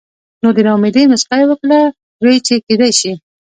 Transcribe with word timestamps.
نو 0.41 0.49
د 0.55 0.57
نا 0.65 0.71
امېدۍ 0.77 1.03
مسکا 1.11 1.35
يې 1.41 1.45
وکړه 1.49 1.79
وې 2.23 2.35
چې 2.45 2.55
کېدے 2.65 2.89
شي 2.99 3.13